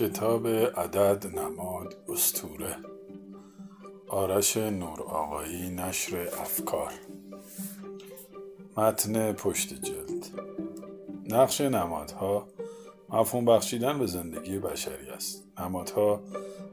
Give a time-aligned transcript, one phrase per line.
[0.00, 2.76] کتاب عدد نماد استوره.
[4.08, 6.92] آرش نور آقایی نشر افکار.
[8.76, 10.26] متن پشت جلد.
[11.28, 12.48] نقش نمادها
[13.08, 15.44] مفهوم بخشیدن به زندگی بشری است.
[15.58, 16.20] نمادها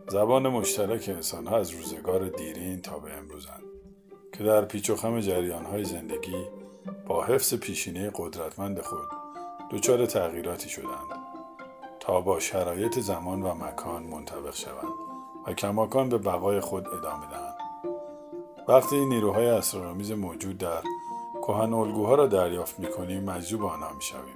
[0.08, 3.64] زبان مشترک انسانها از روزگار دیرین تا به امروزند
[4.34, 6.46] که در پیچ و خم جریانهای زندگی
[7.08, 9.08] با حفظ پیشینه قدرتمند خود
[9.72, 11.37] دچار تغییراتی شدند
[12.08, 14.94] تا با شرایط زمان و مکان منطبق شوند
[15.48, 17.58] و کماکان به بقای خود ادامه دهند.
[18.68, 20.82] وقتی نیروهای اسرارآمیز موجود در
[21.42, 24.36] کهن الگوها را دریافت می‌کنیم مجذوب آنها می‌شویم.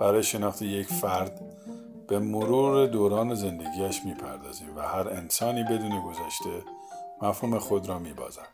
[0.00, 1.40] برای شناخت یک فرد
[2.08, 6.64] به مرور دوران زندگیش می‌پردازیم و هر انسانی بدون گذشته
[7.22, 8.48] مفهوم خود را میبازد.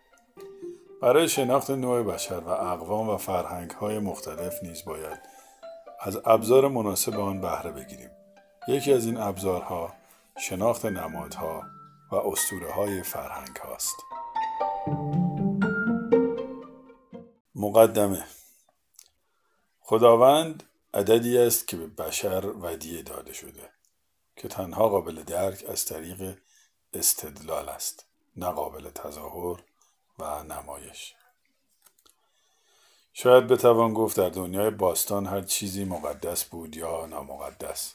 [1.03, 5.19] برای شناخت نوع بشر و اقوام و فرهنگ های مختلف نیز باید
[6.01, 8.11] از ابزار مناسب آن بهره بگیریم.
[8.69, 9.95] یکی از این ابزارها
[10.39, 11.63] شناخت نمادها
[12.13, 13.97] و اسطوره های فرهنگ هاست.
[17.55, 18.25] مقدمه.
[19.81, 20.63] خداوند
[20.95, 23.71] عددی است که به بشر ودیه داده شده
[24.37, 26.39] که تنها قابل درک از طریق
[26.93, 29.63] استدلال است نه قابل تظاهر
[30.19, 31.15] و نمایش.
[33.13, 37.95] شاید بتوان گفت در دنیای باستان هر چیزی مقدس بود یا نامقدس.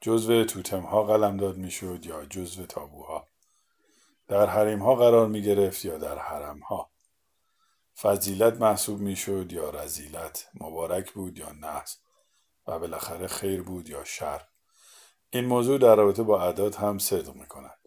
[0.00, 3.26] جزو توتم ها قلمداد می‌شد یا جزو تابوها.
[4.28, 6.90] در حریم ها قرار می گرفت یا در حرم ها
[8.00, 11.98] فضیلت محسوب می شد یا رزیلت مبارک بود یا نحس
[12.66, 14.46] و بالاخره خیر بود یا شر.
[15.30, 17.78] این موضوع در رابطه با اعداد هم صدق می کند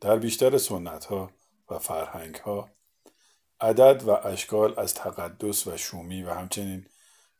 [0.00, 1.30] در بیشتر سنت ها
[1.70, 2.70] و فرهنگ ها
[3.60, 6.86] عدد و اشکال از تقدس و شومی و همچنین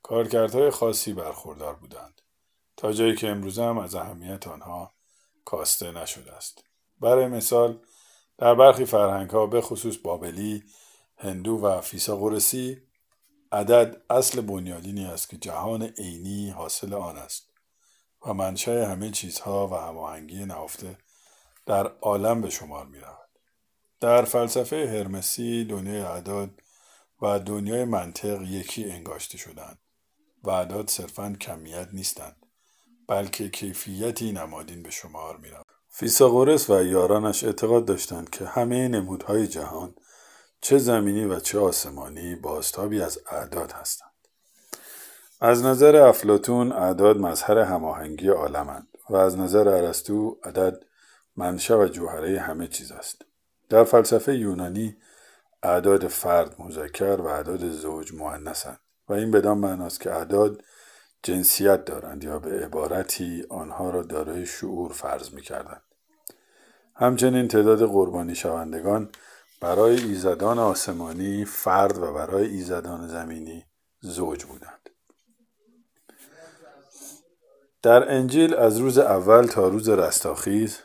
[0.03, 2.21] کارکردهای خاصی برخوردار بودند.
[2.79, 4.95] تا جایی که امروزه هم از اهمیت آنها
[5.45, 6.65] کاسته نشده است.
[7.01, 7.81] برای مثال
[8.39, 10.65] در برخی فرهنگ ها به خصوص بابلی
[11.17, 12.83] هندو و فیساغورسی
[13.53, 17.51] عدد اصل بنیادینی است که جهان عینی حاصل آن است
[18.27, 20.99] و منشأ همه چیزها و هماهنگی نهفته
[21.67, 23.29] در عالم به شمار می رود.
[24.01, 26.51] در فلسفه هرمسی دنیای اعداد
[27.23, 29.79] و دنیای منطق یکی انگاشته شدند
[30.43, 32.48] و اعداد صرفا کمیت نیستند.
[33.09, 35.67] بلکه کیفیتی نمادین به شمار می رود.
[35.89, 39.95] فیساغورس و یارانش اعتقاد داشتند که همه نمودهای جهان
[40.61, 44.11] چه زمینی و چه آسمانی بازتابی از اعداد هستند.
[45.41, 50.83] از نظر افلاتون اعداد مظهر هماهنگی عالمند و از نظر ارسطو عدد
[51.37, 53.25] منشأ و جوهره همه چیز است.
[53.69, 54.97] در فلسفه یونانی
[55.63, 60.63] اعداد فرد مذکر و اعداد زوج مؤنثند و این بدان معناست که اعداد
[61.23, 65.83] جنسیت دارند یا به عبارتی آنها را دارای شعور فرض می کردند.
[66.95, 69.11] همچنین تعداد قربانی شوندگان
[69.61, 73.65] برای ایزدان آسمانی فرد و برای ایزدان زمینی
[74.01, 74.91] زوج بودند.
[77.83, 80.79] در انجیل از روز اول تا روز رستاخیز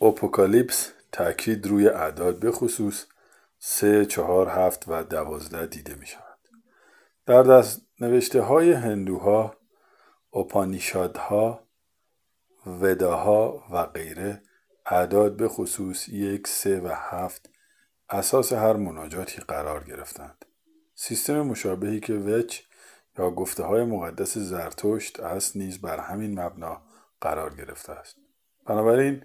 [0.00, 3.04] اپوکالیپس تاکید روی اعداد به خصوص
[3.58, 6.38] سه، چهار، هفت و دوازده دیده می شود.
[7.26, 9.56] در دست نوشته های هندوها،
[10.32, 11.60] اپانیشادها،
[12.66, 14.42] وداها و غیره
[14.86, 17.50] اعداد به خصوص یک، سه و هفت
[18.10, 20.44] اساس هر مناجاتی قرار گرفتند.
[20.94, 22.60] سیستم مشابهی که وچ
[23.18, 26.82] یا گفته های مقدس زرتشت است نیز بر همین مبنا
[27.20, 28.16] قرار گرفته است.
[28.66, 29.24] بنابراین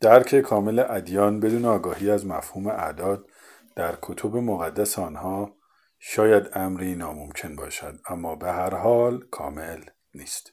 [0.00, 3.28] درک کامل ادیان بدون آگاهی از مفهوم اعداد
[3.76, 5.61] در کتب مقدس آنها
[6.04, 10.52] شاید امری ناممکن باشد اما به هر حال کامل نیست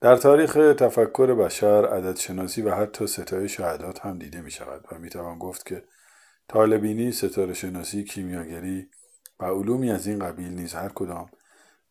[0.00, 4.98] در تاریخ تفکر بشر عدد شناسی و حتی ستایش اعداد هم دیده می شود و
[4.98, 5.84] می توان گفت که
[6.48, 8.90] طالبینی، ستاره شناسی، کیمیاگری
[9.40, 11.30] و علومی از این قبیل نیز هر کدام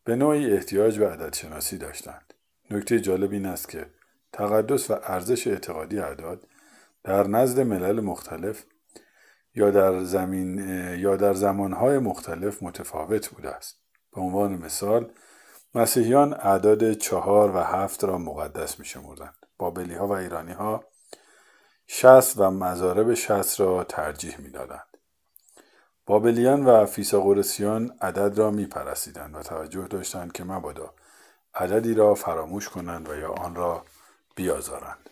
[0.04, 2.34] به نوعی احتیاج به عدد شناسی داشتند.
[2.72, 3.86] نکته جالب این است که
[4.34, 6.48] تقدس و ارزش اعتقادی اعداد
[7.04, 8.66] در نزد ملل مختلف
[9.56, 10.60] یا در, زمین
[11.00, 13.78] یا در زمانهای مختلف متفاوت بوده است.
[14.16, 15.12] به عنوان مثال
[15.76, 19.36] مسیحیان اعداد چهار و هفت را مقدس می شمردند.
[19.58, 20.84] بابلی ها و ایرانی ها
[21.88, 24.88] شست و مزارب شست را ترجیح می دادند.
[26.06, 30.94] بابلیان و فیساغورسیان عدد را می پرستیدند و توجه داشتند که مبادا
[31.56, 33.86] عددی را فراموش کنند و یا آن را
[34.36, 35.10] بیازارند.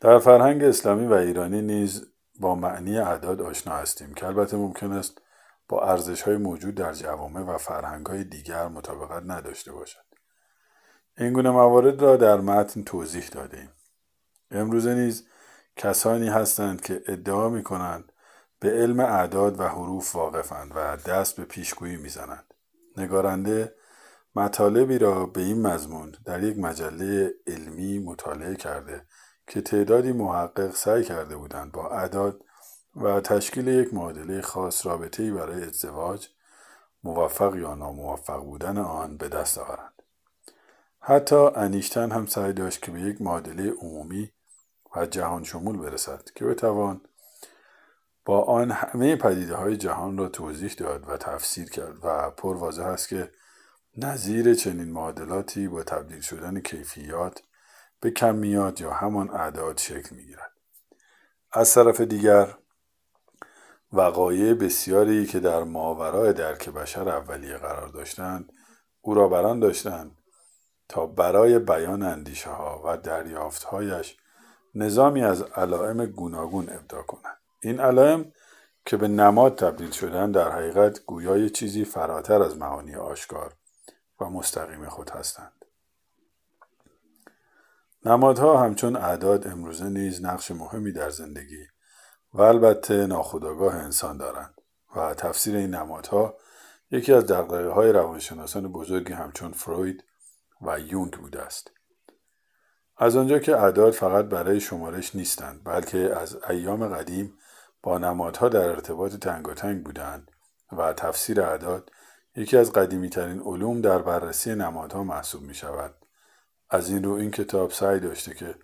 [0.00, 2.06] در فرهنگ اسلامی و ایرانی نیز
[2.40, 5.20] با معنی اعداد آشنا هستیم که البته ممکن است
[5.68, 10.04] با ارزش های موجود در جوامع و فرهنگ های دیگر مطابقت نداشته باشد.
[11.18, 13.70] این گونه موارد را در متن توضیح دادیم
[14.50, 15.28] امروزه نیز
[15.76, 18.12] کسانی هستند که ادعا می کنند
[18.60, 22.54] به علم اعداد و حروف واقفند و دست به پیشگویی می‌زنند
[22.96, 23.74] نگارنده
[24.36, 29.06] مطالبی را به این مضمون در یک مجله علمی مطالعه کرده
[29.46, 32.44] که تعدادی محقق سعی کرده بودند با اعداد
[32.96, 36.28] و تشکیل یک معادله خاص رابطه‌ای برای ازدواج
[37.04, 40.02] موفق یا ناموفق بودن آن به دست آورند.
[41.00, 44.32] حتی انیشتن هم سعی داشت که به یک معادله عمومی
[44.96, 47.00] و جهان شمول برسد که بتوان
[48.24, 52.84] با آن همه پدیده های جهان را توضیح داد و تفسیر کرد و پر واضح
[52.84, 53.30] است که
[53.96, 57.42] نظیر چنین معادلاتی با تبدیل شدن کیفیات
[58.04, 60.52] به کمیات یا همان اعداد شکل می‌گیرد.
[61.52, 62.54] از طرف دیگر
[63.92, 68.52] وقایع بسیاری که در ماورای درک بشر اولیه قرار داشتند
[69.00, 70.18] او را بران داشتند
[70.88, 74.16] تا برای بیان اندیشه ها و دریافتهایش
[74.74, 77.38] نظامی از علائم گوناگون ابدا کنند.
[77.62, 78.32] این علائم
[78.86, 83.54] که به نماد تبدیل شدن در حقیقت گویای چیزی فراتر از معانی آشکار
[84.20, 85.63] و مستقیم خود هستند.
[88.06, 91.66] نمادها همچون اعداد امروزه نیز نقش مهمی در زندگی
[92.32, 94.54] و البته ناخودآگاه انسان دارند
[94.96, 96.36] و تفسیر این نمادها
[96.90, 100.04] یکی از دقدقه های روانشناسان بزرگی همچون فروید
[100.60, 101.70] و یونگ بوده است
[102.96, 107.38] از آنجا که اعداد فقط برای شمارش نیستند بلکه از ایام قدیم
[107.82, 110.30] با نمادها در ارتباط تنگاتنگ بودند
[110.72, 111.90] و تفسیر اعداد
[112.36, 116.03] یکی از قدیمی ترین علوم در بررسی نمادها محسوب می شود.
[116.74, 118.54] از این رو این کتاب سعی داشته که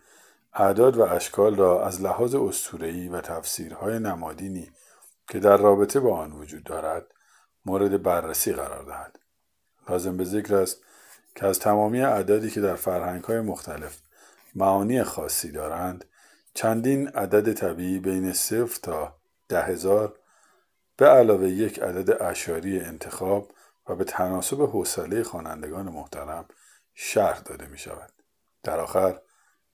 [0.54, 4.70] اعداد و اشکال را از لحاظ استورهی و تفسیرهای نمادینی
[5.28, 7.06] که در رابطه با آن وجود دارد
[7.64, 9.18] مورد بررسی قرار دهد.
[9.88, 10.82] لازم به ذکر است
[11.34, 14.00] که از تمامی اعدادی که در فرهنگ های مختلف
[14.54, 16.04] معانی خاصی دارند
[16.54, 19.16] چندین عدد طبیعی بین صفر تا
[19.48, 20.18] ده هزار
[20.96, 23.52] به علاوه یک عدد اشاری انتخاب
[23.88, 26.44] و به تناسب حوصله خوانندگان محترم
[27.02, 28.12] شرح داده می شود.
[28.62, 29.20] در آخر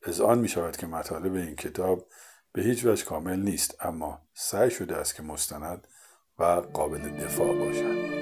[0.02, 2.08] از آن می شود که مطالب این کتاب
[2.52, 5.88] به هیچ وجه کامل نیست اما سعی شده است که مستند
[6.38, 8.15] و قابل دفاع باشد.